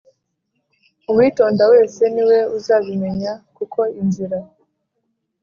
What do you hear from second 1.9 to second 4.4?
ni we uzabimenya kuko inzira